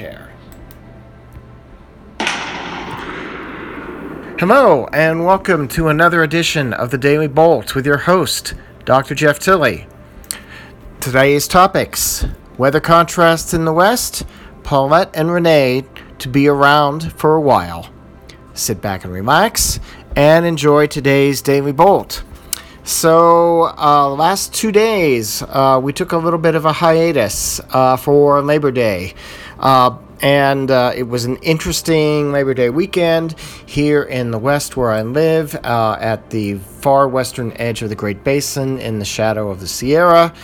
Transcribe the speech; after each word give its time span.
Care. 0.00 0.32
Hello, 4.38 4.86
and 4.94 5.26
welcome 5.26 5.68
to 5.68 5.88
another 5.88 6.22
edition 6.22 6.72
of 6.72 6.90
the 6.90 6.96
Daily 6.96 7.28
Bolt 7.28 7.74
with 7.74 7.84
your 7.84 7.98
host, 7.98 8.54
Dr. 8.86 9.14
Jeff 9.14 9.38
Tilley. 9.38 9.86
Today's 11.00 11.46
topics 11.46 12.24
weather 12.56 12.80
contrasts 12.80 13.52
in 13.52 13.66
the 13.66 13.74
West, 13.74 14.24
Paulette 14.62 15.10
and 15.12 15.30
Rene 15.30 15.84
to 16.18 16.28
be 16.30 16.48
around 16.48 17.12
for 17.12 17.34
a 17.34 17.40
while. 17.42 17.90
Sit 18.54 18.80
back 18.80 19.04
and 19.04 19.12
relax 19.12 19.80
and 20.16 20.46
enjoy 20.46 20.86
today's 20.86 21.42
Daily 21.42 21.72
Bolt. 21.72 22.24
So, 22.82 23.74
uh, 23.76 24.08
last 24.08 24.54
two 24.54 24.72
days, 24.72 25.42
uh, 25.42 25.78
we 25.82 25.92
took 25.92 26.12
a 26.12 26.16
little 26.16 26.38
bit 26.38 26.54
of 26.54 26.64
a 26.64 26.72
hiatus 26.72 27.60
uh, 27.70 27.96
for 27.98 28.40
Labor 28.40 28.72
Day. 28.72 29.14
Uh, 29.60 29.96
and 30.22 30.70
uh, 30.70 30.92
it 30.94 31.04
was 31.04 31.24
an 31.24 31.36
interesting 31.36 32.32
Labor 32.32 32.52
Day 32.52 32.68
weekend 32.68 33.38
here 33.64 34.02
in 34.02 34.30
the 34.30 34.38
West 34.38 34.76
where 34.76 34.90
I 34.90 35.02
live, 35.02 35.54
uh, 35.64 35.96
at 35.98 36.30
the 36.30 36.54
far 36.56 37.08
western 37.08 37.52
edge 37.56 37.80
of 37.82 37.88
the 37.88 37.94
Great 37.94 38.22
Basin 38.22 38.78
in 38.78 38.98
the 38.98 39.04
shadow 39.04 39.50
of 39.50 39.60
the 39.60 39.68
Sierra. 39.68 40.34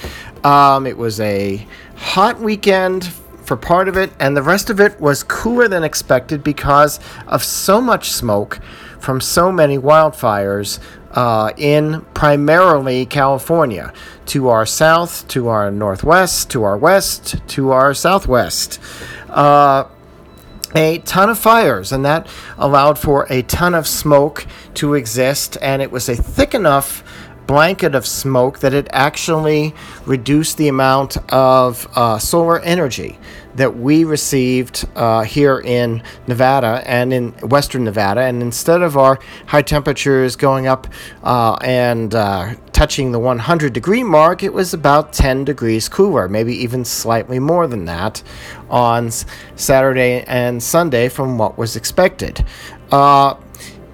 Um, 0.45 0.87
it 0.87 0.97
was 0.97 1.21
a 1.21 1.67
hot 1.97 2.41
weekend 2.41 3.07
for 3.45 3.57
part 3.57 3.89
of 3.89 3.97
it, 3.97 4.11
and 4.19 4.37
the 4.37 4.43
rest 4.43 4.71
of 4.71 4.81
it 4.81 4.99
was 5.01 5.23
cooler 5.23 5.69
than 5.69 5.85
expected 5.85 6.43
because 6.43 6.99
of 7.27 7.45
so 7.45 7.81
much 7.81 8.11
smoke 8.11 8.61
from 8.99 9.21
so 9.21 9.53
many 9.53 9.79
wildfires 9.79 10.81
uh, 11.17 11.51
in 11.57 12.03
primarily 12.15 13.07
California, 13.07 13.93
to 14.27 14.49
our 14.49 14.67
south, 14.67 15.27
to 15.29 15.49
our 15.49 15.71
northwest, 15.71 16.51
to 16.51 16.63
our 16.63 16.77
west, 16.77 17.37
to 17.49 17.71
our 17.71 17.95
southwest. 17.95 18.79
Uh, 19.29 19.85
a 20.75 20.99
ton 20.99 21.31
of 21.31 21.39
fires, 21.39 21.91
and 21.91 22.05
that 22.05 22.29
allowed 22.59 22.99
for 22.99 23.27
a 23.31 23.43
ton 23.43 23.75
of 23.75 23.87
smoke 23.87 24.47
to 24.75 24.95
exist, 24.95 25.57
and 25.63 25.81
it 25.81 25.91
was 25.91 26.09
a 26.09 26.15
thick 26.15 26.55
enough 26.55 27.03
blanket 27.47 27.95
of 27.95 28.07
smoke 28.07 28.59
that 28.59 28.75
it 28.75 28.87
actually 28.91 29.75
reduced 30.05 30.59
the 30.59 30.69
amount 30.69 31.17
of 31.33 31.89
uh, 31.95 32.19
solar 32.19 32.61
energy 32.61 33.19
that 33.57 33.77
we 33.77 34.05
received 34.05 34.87
uh, 34.95 35.23
here 35.23 35.61
in 35.61 36.03
Nevada 36.27 36.83
and 36.87 37.13
in 37.13 37.33
western 37.49 37.85
Nevada. 37.85 38.23
And 38.23 38.43
instead 38.43 38.83
of 38.83 38.97
our 38.97 39.19
high 39.47 39.63
temperatures 39.63 40.37
going 40.37 40.67
up 40.67 40.87
uh, 41.23 41.55
and 41.63 42.15
uh, 42.15 42.55
touching 42.73 43.13
the 43.13 43.19
100 43.19 43.73
degree 43.73 44.03
mark, 44.03 44.43
it 44.43 44.53
was 44.53 44.75
about 44.75 45.13
10 45.13 45.45
degrees 45.45 45.89
cooler, 45.89 46.29
maybe 46.29 46.55
even 46.55 46.85
slightly 46.85 47.39
more 47.39 47.67
than 47.67 47.87
that 47.87 48.23
on 48.69 49.11
Saturday 49.57 50.23
and 50.27 50.63
Sunday 50.63 51.09
from 51.09 51.39
what 51.39 51.57
was 51.57 51.77
expected. 51.77 52.45
Uh, 52.93 53.35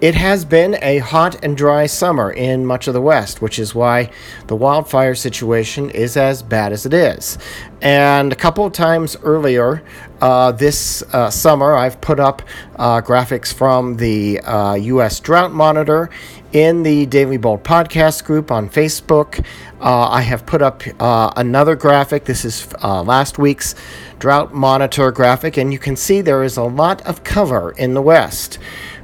it 0.03 0.17
has 0.17 0.45
been 0.45 0.77
a 0.83 0.99
hot 0.99 1.45
and 1.45 1.57
dry 1.57 1.87
summer 1.87 2.33
in 2.33 2.67
much 2.67 2.89
of 2.89 2.93
the 2.93 3.01
West, 3.01 3.41
which 3.41 3.61
is 3.61 3.73
why 3.73 4.11
the 4.49 4.57
wildfire 4.57 5.15
situation 5.15 5.91
is 5.91 6.17
as 6.17 6.43
bad 6.43 6.73
as 6.73 6.85
it 6.85 6.93
is. 6.93 7.39
And 7.81 8.33
a 8.33 8.37
couple 8.37 8.67
of 8.67 8.73
times 8.73 9.17
earlier 9.23 9.85
uh, 10.21 10.51
this 10.51 11.05
uh, 11.13 11.31
summer, 11.31 11.77
I've 11.77 12.01
put 12.01 12.19
up 12.19 12.43
uh, 12.75 13.01
graphics 13.01 13.55
from 13.55 13.97
the 13.97 14.41
U.S. 14.81 15.21
Uh, 15.21 15.23
Drought 15.23 15.53
Monitor 15.53 16.11
in 16.53 16.83
the 16.83 17.07
Daily 17.07 17.37
Bolt 17.37 17.63
podcast 17.63 18.25
group 18.25 18.51
on 18.51 18.69
Facebook. 18.69 19.45
Uh, 19.81 20.09
I 20.09 20.23
have 20.23 20.45
put 20.47 20.63
up 20.63 20.83
uh, 20.99 21.33
another 21.37 21.77
graphic. 21.77 22.25
This 22.25 22.45
is 22.45 22.73
last 22.83 23.39
week's 23.39 23.77
Drought 24.19 24.53
Monitor 24.53 25.13
graphic, 25.13 25.57
and 25.57 25.73
you 25.73 25.79
can 25.79 25.95
see 25.95 26.21
there 26.21 26.43
is 26.43 26.57
a 26.57 26.65
lot 26.65 27.03
of 27.03 27.23
cover 27.23 27.71
in 27.73 27.95
the 27.95 28.03
West 28.03 28.59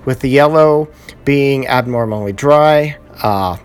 with 0.08 0.20
the 0.20 0.28
yellow 0.30 0.88
being 1.26 1.66
abnormally 1.66 2.32
dry, 2.32 2.96
uh, 3.22 3.58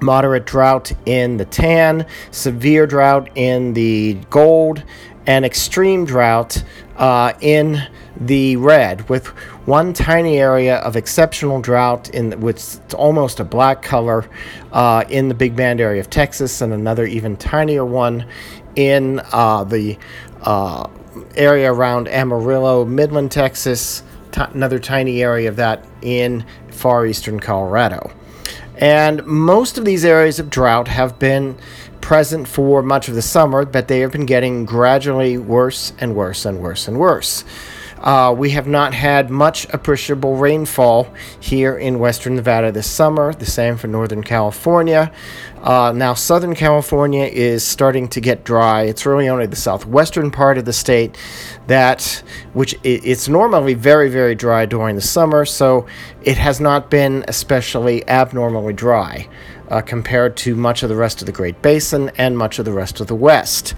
moderate 0.00 0.46
drought 0.46 0.90
in 1.04 1.36
the 1.36 1.44
tan, 1.44 2.06
severe 2.30 2.86
drought 2.86 3.28
in 3.34 3.74
the 3.74 4.14
gold, 4.30 4.82
and 5.26 5.44
extreme 5.44 6.06
drought 6.06 6.64
uh, 6.96 7.34
in 7.42 7.82
the 8.16 8.56
red, 8.56 9.06
with 9.10 9.26
one 9.66 9.92
tiny 9.92 10.38
area 10.38 10.76
of 10.76 10.96
exceptional 10.96 11.60
drought 11.60 12.08
in 12.14 12.40
with 12.40 12.80
almost 12.94 13.38
a 13.38 13.44
black 13.44 13.82
color 13.82 14.24
uh, 14.72 15.04
in 15.10 15.28
the 15.28 15.34
Big 15.34 15.54
Bend 15.54 15.82
area 15.82 16.00
of 16.00 16.08
Texas, 16.08 16.62
and 16.62 16.72
another 16.72 17.04
even 17.04 17.36
tinier 17.36 17.84
one 17.84 18.24
in 18.74 19.20
uh, 19.34 19.64
the 19.64 19.98
uh, 20.40 20.88
area 21.36 21.70
around 21.70 22.08
Amarillo, 22.08 22.86
Midland, 22.86 23.30
Texas, 23.30 24.02
t- 24.38 24.52
another 24.54 24.78
tiny 24.78 25.22
area 25.22 25.48
of 25.48 25.56
that 25.56 25.84
in 26.02 26.44
far 26.70 27.06
eastern 27.06 27.40
Colorado. 27.40 28.10
And 28.76 29.24
most 29.26 29.76
of 29.76 29.84
these 29.84 30.04
areas 30.04 30.38
of 30.38 30.50
drought 30.50 30.88
have 30.88 31.18
been 31.18 31.56
present 32.00 32.46
for 32.46 32.82
much 32.82 33.08
of 33.08 33.14
the 33.14 33.22
summer, 33.22 33.64
but 33.64 33.88
they 33.88 34.00
have 34.00 34.12
been 34.12 34.26
getting 34.26 34.64
gradually 34.64 35.36
worse 35.36 35.92
and 35.98 36.14
worse 36.14 36.44
and 36.44 36.60
worse 36.60 36.86
and 36.86 36.98
worse. 36.98 37.44
Uh, 38.00 38.34
we 38.36 38.50
have 38.50 38.66
not 38.66 38.94
had 38.94 39.30
much 39.30 39.66
appreciable 39.70 40.36
rainfall 40.36 41.12
here 41.40 41.76
in 41.76 41.98
western 41.98 42.36
Nevada 42.36 42.70
this 42.70 42.88
summer, 42.88 43.32
the 43.32 43.46
same 43.46 43.76
for 43.76 43.88
northern 43.88 44.22
California. 44.22 45.12
Uh, 45.62 45.92
now, 45.94 46.14
Southern 46.14 46.54
California 46.54 47.24
is 47.24 47.64
starting 47.64 48.06
to 48.08 48.20
get 48.20 48.44
dry. 48.44 48.82
It's 48.82 49.04
really 49.04 49.28
only 49.28 49.46
the 49.46 49.56
southwestern 49.56 50.30
part 50.30 50.56
of 50.56 50.64
the 50.64 50.72
state 50.72 51.18
that, 51.66 52.22
which 52.52 52.74
it, 52.84 53.04
it's 53.04 53.28
normally 53.28 53.74
very, 53.74 54.08
very 54.08 54.36
dry 54.36 54.66
during 54.66 54.94
the 54.94 55.02
summer, 55.02 55.44
so 55.44 55.86
it 56.22 56.38
has 56.38 56.60
not 56.60 56.90
been 56.90 57.24
especially 57.26 58.08
abnormally 58.08 58.72
dry 58.72 59.28
uh, 59.70 59.80
compared 59.80 60.36
to 60.36 60.54
much 60.54 60.82
of 60.82 60.88
the 60.88 60.96
rest 60.96 61.20
of 61.20 61.26
the 61.26 61.32
Great 61.32 61.60
Basin 61.62 62.10
and 62.16 62.38
much 62.38 62.58
of 62.58 62.64
the 62.64 62.72
rest 62.72 63.00
of 63.00 63.08
the 63.08 63.14
West. 63.14 63.74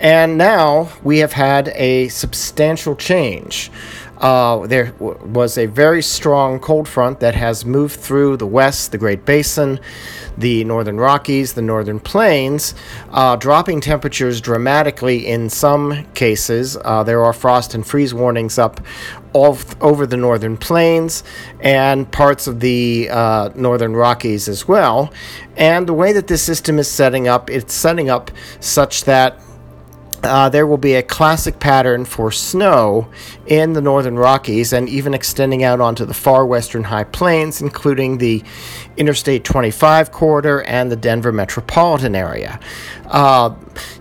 And 0.00 0.38
now 0.38 0.88
we 1.02 1.18
have 1.18 1.32
had 1.34 1.68
a 1.74 2.08
substantial 2.08 2.96
change. 2.96 3.70
Uh, 4.16 4.66
there 4.66 4.92
w- 4.92 5.18
was 5.26 5.56
a 5.56 5.66
very 5.66 6.02
strong 6.02 6.58
cold 6.58 6.86
front 6.88 7.20
that 7.20 7.34
has 7.34 7.64
moved 7.64 8.00
through 8.00 8.36
the 8.36 8.46
west, 8.46 8.92
the 8.92 8.98
Great 8.98 9.24
Basin, 9.24 9.80
the 10.36 10.64
northern 10.64 10.98
Rockies, 10.98 11.54
the 11.54 11.62
northern 11.62 12.00
plains, 12.00 12.74
uh, 13.10 13.36
dropping 13.36 13.80
temperatures 13.80 14.40
dramatically 14.40 15.26
in 15.26 15.48
some 15.48 16.04
cases. 16.12 16.76
Uh, 16.82 17.02
there 17.02 17.24
are 17.24 17.32
frost 17.32 17.74
and 17.74 17.86
freeze 17.86 18.12
warnings 18.12 18.58
up 18.58 18.80
all 19.32 19.56
th- 19.56 19.74
over 19.80 20.06
the 20.06 20.16
northern 20.16 20.56
plains 20.56 21.24
and 21.60 22.10
parts 22.10 22.46
of 22.46 22.60
the 22.60 23.08
uh, 23.10 23.50
northern 23.54 23.94
Rockies 23.94 24.48
as 24.48 24.68
well. 24.68 25.12
And 25.56 25.86
the 25.86 25.94
way 25.94 26.12
that 26.12 26.26
this 26.26 26.42
system 26.42 26.78
is 26.78 26.90
setting 26.90 27.26
up, 27.26 27.48
it's 27.50 27.72
setting 27.72 28.10
up 28.10 28.30
such 28.60 29.04
that 29.04 29.40
uh, 30.22 30.48
there 30.48 30.66
will 30.66 30.78
be 30.78 30.94
a 30.94 31.02
classic 31.02 31.60
pattern 31.60 32.04
for 32.04 32.30
snow 32.30 33.10
in 33.46 33.72
the 33.72 33.80
northern 33.80 34.16
Rockies 34.16 34.72
and 34.72 34.88
even 34.88 35.14
extending 35.14 35.62
out 35.64 35.80
onto 35.80 36.04
the 36.04 36.14
far 36.14 36.44
western 36.46 36.84
high 36.84 37.04
plains, 37.04 37.60
including 37.60 38.18
the 38.18 38.42
Interstate 38.96 39.44
25 39.44 40.12
corridor 40.12 40.62
and 40.62 40.90
the 40.90 40.96
Denver 40.96 41.32
metropolitan 41.32 42.14
area. 42.14 42.60
Uh, 43.06 43.54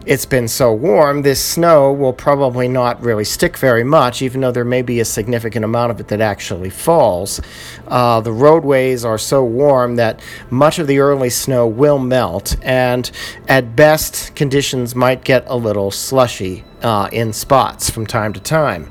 it's 0.06 0.26
been 0.26 0.48
so 0.48 0.74
warm, 0.74 1.22
this 1.22 1.44
snow 1.44 1.92
will 1.92 2.14
probably 2.14 2.68
not 2.68 3.02
really 3.02 3.24
stick 3.24 3.58
very 3.58 3.84
much, 3.84 4.22
even 4.22 4.42
though 4.42 4.52
there 4.52 4.66
may 4.66 4.82
be 4.82 5.00
a 5.00 5.06
significant 5.06 5.66
amount 5.66 5.92
of 5.92 6.00
it 6.00 6.08
that 6.08 6.22
actually 6.22 6.70
falls. 6.70 7.40
Uh, 7.88 8.22
the 8.22 8.32
roadways 8.32 9.06
are 9.06 9.18
so 9.18 9.44
warm 9.44 9.96
that 9.98 10.22
much 10.50 10.80
of 10.80 10.88
the 10.88 11.00
early 11.00 11.30
snow 11.30 11.68
will 11.68 12.00
melt, 12.00 12.56
and 12.62 13.12
at 13.48 13.76
best, 13.76 14.36
conditions 14.36 14.96
might 14.96 15.24
get 15.24 15.44
a 15.48 15.56
little 15.56 15.92
slushy 15.92 16.64
uh, 16.82 17.10
in 17.12 17.34
spots 17.34 17.90
from 17.90 18.06
time 18.06 18.34
to 18.34 18.40
time. 18.40 18.90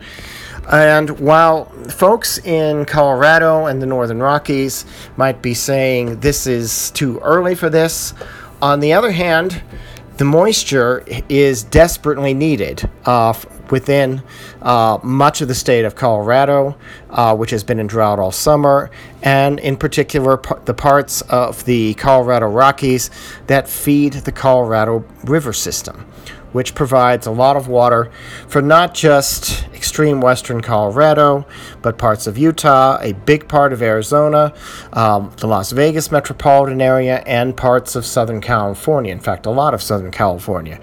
And 0.70 1.18
while 1.18 1.64
folks 1.88 2.38
in 2.38 2.84
Colorado 2.84 3.66
and 3.66 3.80
the 3.80 3.86
Northern 3.86 4.20
Rockies 4.20 4.84
might 5.16 5.40
be 5.40 5.54
saying 5.54 6.20
this 6.20 6.46
is 6.46 6.90
too 6.90 7.18
early 7.20 7.54
for 7.54 7.70
this, 7.70 8.12
on 8.60 8.80
the 8.80 8.92
other 8.92 9.10
hand, 9.10 9.62
the 10.18 10.24
moisture 10.24 11.04
is 11.28 11.62
desperately 11.62 12.34
needed 12.34 12.88
uh, 13.04 13.32
within 13.70 14.20
uh, 14.62 14.98
much 15.02 15.40
of 15.40 15.48
the 15.48 15.54
state 15.54 15.84
of 15.84 15.94
Colorado, 15.94 16.76
uh, 17.10 17.36
which 17.36 17.50
has 17.50 17.62
been 17.62 17.78
in 17.78 17.86
drought 17.86 18.18
all 18.18 18.32
summer, 18.32 18.90
and 19.22 19.60
in 19.60 19.76
particular 19.76 20.40
the 20.64 20.74
parts 20.74 21.20
of 21.22 21.64
the 21.66 21.94
Colorado 21.94 22.48
Rockies 22.48 23.10
that 23.46 23.68
feed 23.68 24.12
the 24.12 24.32
Colorado 24.32 25.04
River 25.24 25.52
system 25.52 26.04
which 26.52 26.74
provides 26.74 27.26
a 27.26 27.30
lot 27.30 27.56
of 27.56 27.68
water 27.68 28.10
for 28.48 28.62
not 28.62 28.94
just 28.94 29.67
extreme 29.78 30.20
western 30.20 30.60
Colorado, 30.60 31.46
but 31.80 31.96
parts 31.96 32.26
of 32.26 32.36
Utah, 32.36 32.98
a 33.00 33.12
big 33.12 33.48
part 33.48 33.72
of 33.72 33.80
Arizona, 33.80 34.52
um, 34.92 35.32
the 35.38 35.46
Las 35.46 35.70
Vegas 35.70 36.10
metropolitan 36.10 36.82
area, 36.82 37.22
and 37.26 37.56
parts 37.56 37.94
of 37.94 38.04
Southern 38.04 38.40
California. 38.40 39.12
In 39.12 39.20
fact, 39.20 39.46
a 39.46 39.50
lot 39.50 39.72
of 39.72 39.80
Southern 39.80 40.10
California. 40.10 40.80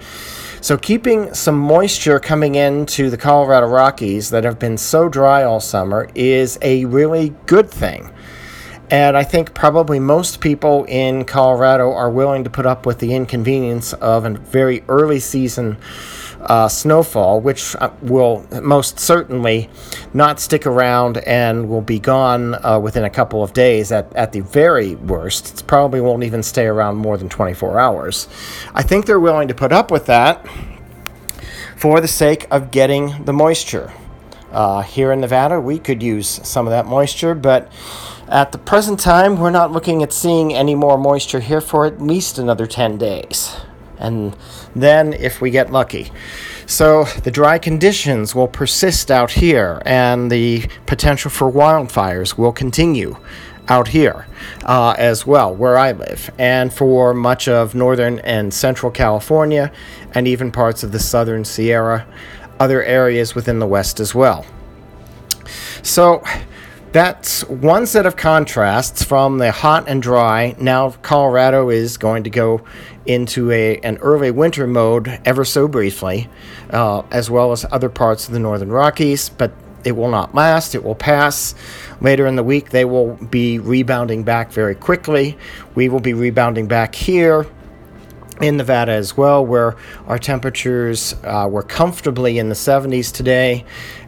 So, 0.62 0.76
keeping 0.76 1.32
some 1.34 1.58
moisture 1.58 2.18
coming 2.18 2.54
into 2.54 3.10
the 3.10 3.18
Colorado 3.18 3.66
Rockies 3.66 4.30
that 4.30 4.42
have 4.44 4.58
been 4.58 4.78
so 4.78 5.08
dry 5.08 5.44
all 5.44 5.60
summer 5.60 6.08
is 6.14 6.58
a 6.62 6.86
really 6.86 7.34
good 7.44 7.70
thing. 7.70 8.10
And 8.90 9.16
I 9.16 9.24
think 9.24 9.52
probably 9.52 9.98
most 9.98 10.40
people 10.40 10.84
in 10.84 11.24
Colorado 11.24 11.92
are 11.92 12.10
willing 12.10 12.44
to 12.44 12.50
put 12.50 12.66
up 12.66 12.86
with 12.86 13.00
the 13.00 13.14
inconvenience 13.14 13.92
of 13.94 14.24
a 14.24 14.30
very 14.30 14.84
early 14.88 15.20
season 15.20 15.76
uh, 16.46 16.68
snowfall, 16.68 17.40
which 17.40 17.76
uh, 17.76 17.90
will 18.02 18.46
most 18.62 18.98
certainly 18.98 19.68
not 20.14 20.40
stick 20.40 20.66
around 20.66 21.18
and 21.18 21.68
will 21.68 21.80
be 21.80 21.98
gone 21.98 22.54
uh, 22.64 22.78
within 22.78 23.04
a 23.04 23.10
couple 23.10 23.42
of 23.42 23.52
days 23.52 23.92
at, 23.92 24.12
at 24.14 24.32
the 24.32 24.40
very 24.40 24.94
worst. 24.94 25.60
It 25.60 25.66
probably 25.66 26.00
won't 26.00 26.22
even 26.22 26.42
stay 26.42 26.66
around 26.66 26.96
more 26.96 27.16
than 27.16 27.28
24 27.28 27.78
hours. 27.78 28.28
I 28.74 28.82
think 28.82 29.06
they're 29.06 29.20
willing 29.20 29.48
to 29.48 29.54
put 29.54 29.72
up 29.72 29.90
with 29.90 30.06
that 30.06 30.46
for 31.76 32.00
the 32.00 32.08
sake 32.08 32.46
of 32.50 32.70
getting 32.70 33.24
the 33.24 33.32
moisture. 33.32 33.92
Uh, 34.52 34.80
here 34.82 35.12
in 35.12 35.20
Nevada, 35.20 35.60
we 35.60 35.78
could 35.78 36.02
use 36.02 36.28
some 36.28 36.66
of 36.66 36.70
that 36.70 36.86
moisture, 36.86 37.34
but 37.34 37.70
at 38.28 38.52
the 38.52 38.58
present 38.58 38.98
time, 38.98 39.38
we're 39.38 39.50
not 39.50 39.70
looking 39.70 40.02
at 40.02 40.12
seeing 40.12 40.54
any 40.54 40.74
more 40.74 40.96
moisture 40.96 41.40
here 41.40 41.60
for 41.60 41.84
at 41.84 42.00
least 42.00 42.38
another 42.38 42.66
10 42.66 42.96
days 42.98 43.56
and 43.98 44.36
then 44.74 45.12
if 45.12 45.40
we 45.40 45.50
get 45.50 45.70
lucky. 45.70 46.10
So 46.66 47.04
the 47.04 47.30
dry 47.30 47.58
conditions 47.58 48.34
will 48.34 48.48
persist 48.48 49.10
out 49.10 49.32
here, 49.32 49.82
and 49.84 50.30
the 50.30 50.68
potential 50.86 51.30
for 51.30 51.50
wildfires 51.50 52.36
will 52.36 52.52
continue 52.52 53.16
out 53.68 53.88
here 53.88 54.26
uh, 54.64 54.94
as 54.96 55.26
well, 55.26 55.54
where 55.54 55.76
I 55.76 55.92
live, 55.92 56.30
and 56.38 56.72
for 56.72 57.14
much 57.14 57.48
of 57.48 57.74
northern 57.74 58.18
and 58.20 58.52
central 58.52 58.92
California, 58.92 59.72
and 60.12 60.28
even 60.28 60.52
parts 60.52 60.82
of 60.82 60.92
the 60.92 61.00
southern 61.00 61.44
Sierra, 61.44 62.06
other 62.58 62.82
areas 62.82 63.34
within 63.34 63.58
the 63.58 63.66
west 63.66 64.00
as 64.00 64.14
well. 64.14 64.46
So 65.82 66.22
that's 66.96 67.46
one 67.48 67.84
set 67.84 68.06
of 68.06 68.16
contrasts 68.16 69.04
from 69.04 69.36
the 69.36 69.52
hot 69.52 69.86
and 69.86 70.00
dry. 70.00 70.56
Now 70.58 70.92
Colorado 71.02 71.68
is 71.68 71.98
going 71.98 72.24
to 72.24 72.30
go 72.30 72.64
into 73.04 73.50
a 73.50 73.76
an 73.80 73.98
early 73.98 74.30
winter 74.30 74.66
mode 74.66 75.20
ever 75.26 75.44
so 75.44 75.68
briefly, 75.68 76.30
uh, 76.70 77.02
as 77.10 77.28
well 77.28 77.52
as 77.52 77.66
other 77.70 77.90
parts 77.90 78.28
of 78.28 78.32
the 78.32 78.38
northern 78.38 78.72
Rockies, 78.72 79.28
but 79.28 79.52
it 79.84 79.92
will 79.92 80.08
not 80.08 80.34
last. 80.34 80.74
It 80.74 80.84
will 80.84 80.94
pass. 80.94 81.54
Later 82.00 82.26
in 82.26 82.34
the 82.34 82.42
week, 82.42 82.70
they 82.70 82.86
will 82.86 83.16
be 83.16 83.58
rebounding 83.58 84.22
back 84.22 84.50
very 84.50 84.74
quickly. 84.74 85.36
We 85.74 85.90
will 85.90 86.00
be 86.00 86.14
rebounding 86.14 86.66
back 86.66 86.94
here 86.94 87.46
in 88.40 88.56
Nevada 88.56 88.92
as 88.92 89.16
well, 89.16 89.44
where 89.44 89.76
our 90.06 90.18
temperatures 90.18 91.14
uh, 91.24 91.46
were 91.50 91.62
comfortably 91.62 92.38
in 92.38 92.48
the 92.48 92.54
70s 92.54 93.12
today. 93.12 93.64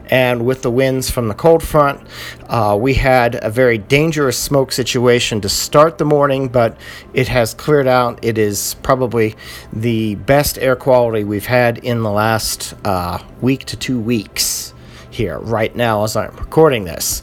And 0.09 0.45
with 0.45 0.63
the 0.63 0.71
winds 0.71 1.09
from 1.09 1.27
the 1.27 1.35
cold 1.35 1.61
front, 1.63 2.01
uh, 2.47 2.77
we 2.79 2.95
had 2.95 3.39
a 3.43 3.49
very 3.49 3.77
dangerous 3.77 4.37
smoke 4.37 4.71
situation 4.71 5.39
to 5.41 5.49
start 5.49 5.97
the 5.97 6.05
morning, 6.05 6.47
but 6.47 6.77
it 7.13 7.27
has 7.27 7.53
cleared 7.53 7.87
out. 7.87 8.23
It 8.23 8.37
is 8.37 8.75
probably 8.81 9.35
the 9.71 10.15
best 10.15 10.57
air 10.57 10.75
quality 10.75 11.23
we've 11.23 11.45
had 11.45 11.77
in 11.79 12.01
the 12.01 12.11
last 12.11 12.73
uh, 12.83 13.19
week 13.41 13.65
to 13.65 13.77
two 13.77 13.99
weeks 13.99 14.73
here, 15.11 15.39
right 15.39 15.75
now, 15.75 16.03
as 16.03 16.15
I'm 16.15 16.35
recording 16.37 16.85
this. 16.85 17.21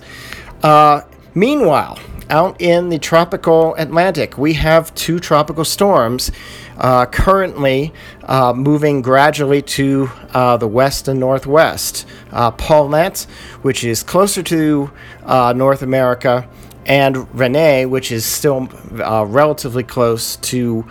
Uh, 0.62 1.03
meanwhile, 1.35 1.99
out 2.31 2.61
in 2.61 2.88
the 2.88 2.99
tropical 2.99 3.75
Atlantic, 3.76 4.37
we 4.38 4.55
have 4.55 4.94
two 4.94 5.19
tropical 5.19 5.64
storms 5.64 6.31
uh, 6.78 7.06
currently 7.06 7.93
uh, 8.25 8.52
moving 8.52 9.02
gradually 9.02 9.62
to 9.62 10.11
uh, 10.32 10.56
the 10.56 10.69
west 10.69 11.08
and 11.08 11.20
northwest. 11.20 12.06
Uh, 12.31 12.50
Paulette, 12.50 13.26
which 13.62 13.84
is 13.84 14.02
closer 14.02 14.43
to 14.43 14.90
uh, 15.25 15.52
North 15.56 15.82
America, 15.82 16.49
and 16.84 17.32
Rene, 17.38 17.87
which 17.87 18.12
is 18.12 18.25
still 18.25 18.69
uh, 19.00 19.25
relatively 19.26 19.82
close 19.82 20.37
to 20.37 20.82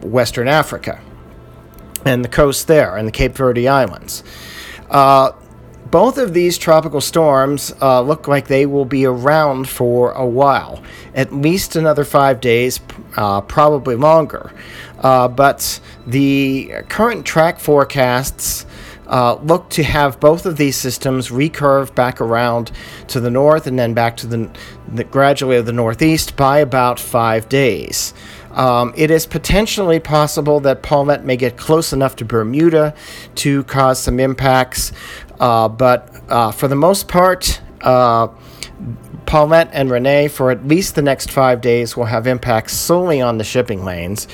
Western 0.00 0.48
Africa 0.48 1.00
and 2.06 2.24
the 2.24 2.28
coast 2.28 2.66
there 2.66 2.96
and 2.96 3.06
the 3.06 3.12
Cape 3.12 3.34
Verde 3.34 3.68
Islands 3.68 4.24
both 5.92 6.16
of 6.16 6.32
these 6.32 6.56
tropical 6.56 7.02
storms 7.02 7.72
uh, 7.82 8.00
look 8.00 8.26
like 8.26 8.48
they 8.48 8.64
will 8.64 8.86
be 8.86 9.04
around 9.04 9.68
for 9.68 10.10
a 10.12 10.26
while, 10.26 10.82
at 11.14 11.32
least 11.34 11.76
another 11.76 12.02
five 12.02 12.40
days, 12.40 12.80
uh, 13.16 13.42
probably 13.42 13.94
longer. 13.94 14.52
Uh, 15.00 15.28
but 15.28 15.78
the 16.06 16.72
current 16.88 17.26
track 17.26 17.60
forecasts 17.60 18.64
uh, 19.06 19.34
look 19.42 19.68
to 19.68 19.82
have 19.82 20.18
both 20.18 20.46
of 20.46 20.56
these 20.56 20.76
systems 20.76 21.28
recurve 21.28 21.94
back 21.94 22.22
around 22.22 22.72
to 23.08 23.20
the 23.20 23.30
north 23.30 23.66
and 23.66 23.78
then 23.78 23.92
back 23.92 24.16
to 24.16 24.26
the, 24.26 24.50
the 24.94 25.04
gradually 25.04 25.60
the 25.60 25.72
northeast 25.72 26.36
by 26.36 26.58
about 26.58 26.98
five 26.98 27.46
days. 27.50 28.14
Um, 28.52 28.92
it 28.96 29.10
is 29.10 29.26
potentially 29.26 29.98
possible 29.98 30.60
that 30.60 30.82
Paulette 30.82 31.24
may 31.24 31.36
get 31.36 31.56
close 31.56 31.92
enough 31.92 32.16
to 32.16 32.24
Bermuda 32.24 32.94
to 33.36 33.64
cause 33.64 33.98
some 33.98 34.20
impacts, 34.20 34.92
uh, 35.40 35.68
but 35.68 36.08
uh, 36.28 36.52
for 36.52 36.68
the 36.68 36.76
most 36.76 37.08
part, 37.08 37.60
uh, 37.80 38.28
Paulette 39.26 39.70
and 39.72 39.90
Rene, 39.90 40.28
for 40.28 40.50
at 40.50 40.66
least 40.66 40.94
the 40.94 41.02
next 41.02 41.30
five 41.30 41.60
days, 41.60 41.96
will 41.96 42.04
have 42.04 42.26
impacts 42.26 42.74
solely 42.74 43.20
on 43.20 43.38
the 43.38 43.44
shipping 43.44 43.84
lanes. 43.84 44.28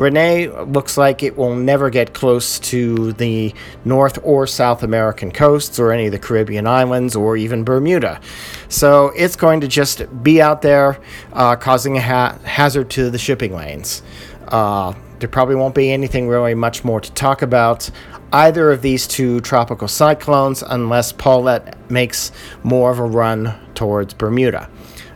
Rene 0.00 0.48
looks 0.48 0.96
like 0.96 1.22
it 1.22 1.36
will 1.36 1.54
never 1.54 1.90
get 1.90 2.14
close 2.14 2.58
to 2.60 3.12
the 3.12 3.54
North 3.84 4.18
or 4.22 4.46
South 4.46 4.82
American 4.82 5.30
coasts 5.30 5.78
or 5.78 5.92
any 5.92 6.06
of 6.06 6.12
the 6.12 6.18
Caribbean 6.18 6.66
islands 6.66 7.14
or 7.14 7.36
even 7.36 7.64
Bermuda. 7.64 8.18
So 8.70 9.12
it's 9.14 9.36
going 9.36 9.60
to 9.60 9.68
just 9.68 10.22
be 10.22 10.40
out 10.40 10.62
there 10.62 10.98
uh, 11.34 11.56
causing 11.56 11.98
a 11.98 12.00
ha- 12.00 12.38
hazard 12.44 12.88
to 12.92 13.10
the 13.10 13.18
shipping 13.18 13.54
lanes. 13.54 14.00
Uh, 14.48 14.94
there 15.18 15.28
probably 15.28 15.54
won't 15.54 15.74
be 15.74 15.92
anything 15.92 16.28
really 16.28 16.54
much 16.54 16.82
more 16.82 17.02
to 17.02 17.12
talk 17.12 17.42
about 17.42 17.90
either 18.32 18.72
of 18.72 18.80
these 18.80 19.06
two 19.06 19.40
tropical 19.42 19.86
cyclones 19.86 20.62
unless 20.62 21.12
Paulette 21.12 21.76
makes 21.90 22.32
more 22.62 22.90
of 22.90 22.98
a 22.98 23.04
run 23.04 23.54
towards 23.74 24.14
Bermuda. 24.14 24.70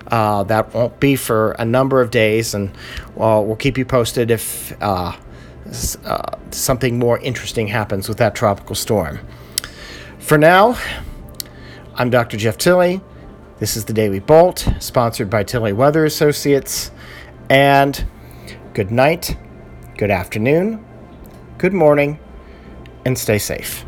Uh, 0.08 0.42
that 0.44 0.74
won't 0.74 1.00
be 1.00 1.16
for 1.16 1.52
a 1.52 1.64
number 1.64 2.00
of 2.00 2.10
days, 2.10 2.54
and 2.54 2.70
well, 3.14 3.44
we'll 3.44 3.56
keep 3.56 3.78
you 3.78 3.84
posted 3.84 4.30
if 4.30 4.76
uh, 4.82 5.12
uh, 6.04 6.38
something 6.50 6.98
more 6.98 7.18
interesting 7.20 7.68
happens 7.68 8.08
with 8.08 8.18
that 8.18 8.34
tropical 8.34 8.74
storm. 8.74 9.18
For 10.18 10.38
now, 10.38 10.78
I'm 11.94 12.10
Dr. 12.10 12.36
Jeff 12.36 12.58
Tilley. 12.58 13.00
This 13.58 13.76
is 13.76 13.84
the 13.84 13.92
Daily 13.92 14.20
Bolt, 14.20 14.68
sponsored 14.80 15.30
by 15.30 15.44
Tilley 15.44 15.72
Weather 15.72 16.04
Associates. 16.04 16.90
And 17.48 18.04
good 18.72 18.90
night, 18.90 19.36
good 19.96 20.10
afternoon, 20.10 20.84
good 21.58 21.72
morning, 21.72 22.18
and 23.04 23.18
stay 23.18 23.38
safe. 23.38 23.84